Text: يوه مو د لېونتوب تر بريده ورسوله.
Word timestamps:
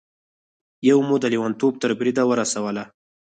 يوه 0.87 1.01
مو 1.07 1.15
د 1.23 1.25
لېونتوب 1.33 1.73
تر 1.81 1.89
بريده 1.99 2.23
ورسوله. 2.27 2.83